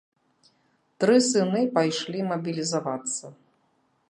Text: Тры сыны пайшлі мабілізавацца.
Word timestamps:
Тры 1.03 1.17
сыны 1.27 1.61
пайшлі 1.75 2.27
мабілізавацца. 2.33 3.25